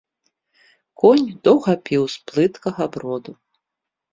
Конь 1.03 1.25
доўга 1.47 1.73
піў 1.91 2.03
з 2.15 2.25
плыткага 2.33 2.83
броду. 2.97 3.33